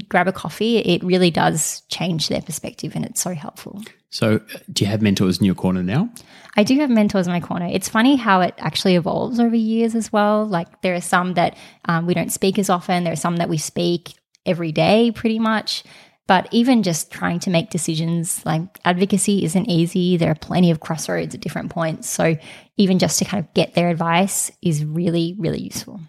[0.09, 0.77] grab a coffee.
[0.77, 3.81] It really does change their perspective and it's so helpful.
[4.11, 6.09] So, uh, do you have mentors in your corner now?
[6.57, 7.67] I do have mentors in my corner.
[7.71, 10.45] It's funny how it actually evolves over years as well.
[10.45, 13.47] Like, there are some that um, we don't speak as often, there are some that
[13.47, 14.13] we speak
[14.45, 15.83] every day pretty much.
[16.31, 20.15] But even just trying to make decisions, like advocacy isn't easy.
[20.15, 22.09] There are plenty of crossroads at different points.
[22.09, 22.37] So,
[22.77, 25.99] even just to kind of get their advice is really, really useful.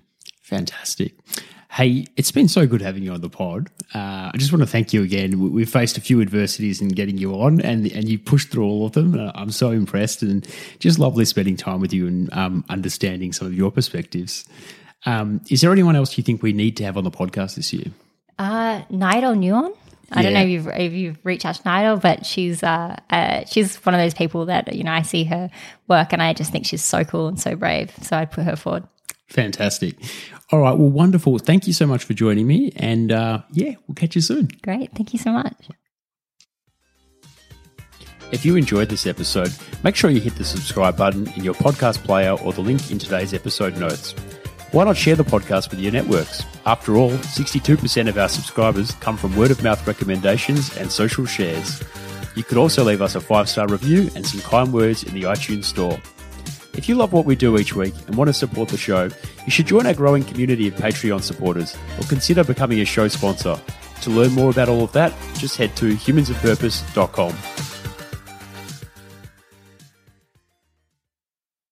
[0.40, 1.14] Fantastic.
[1.72, 3.68] Hey, it's been so good having you on the pod.
[3.92, 5.40] Uh, I just want to thank you again.
[5.52, 8.86] We've faced a few adversities in getting you on, and and you pushed through all
[8.86, 9.18] of them.
[9.34, 10.46] I'm so impressed, and
[10.78, 14.44] just lovely spending time with you and um, understanding some of your perspectives.
[15.04, 17.72] Um, is there anyone else you think we need to have on the podcast this
[17.72, 17.86] year?
[18.38, 19.74] Uh, Nyadol Nyuon.
[20.12, 20.22] I yeah.
[20.22, 23.76] don't know if you've, if you've reached out to Nyadol, but she's uh, uh, she's
[23.76, 25.50] one of those people that you know I see her
[25.88, 27.92] work and I just think she's so cool and so brave.
[28.02, 28.84] So I'd put her forward.
[29.28, 29.96] Fantastic.
[30.50, 30.76] All right.
[30.76, 31.38] Well, wonderful.
[31.38, 32.72] Thank you so much for joining me.
[32.76, 34.50] And uh, yeah, we'll catch you soon.
[34.62, 34.92] Great.
[34.94, 35.68] Thank you so much.
[38.30, 39.52] If you enjoyed this episode,
[39.82, 42.98] make sure you hit the subscribe button in your podcast player or the link in
[42.98, 44.14] today's episode notes.
[44.72, 46.46] Why not share the podcast with your networks?
[46.64, 51.82] After all, 62% of our subscribers come from word of mouth recommendations and social shares.
[52.34, 55.24] You could also leave us a five star review and some kind words in the
[55.24, 56.00] iTunes store.
[56.72, 59.10] If you love what we do each week and want to support the show,
[59.44, 63.60] you should join our growing community of Patreon supporters or consider becoming a show sponsor.
[64.00, 67.71] To learn more about all of that, just head to humansofpurpose.com.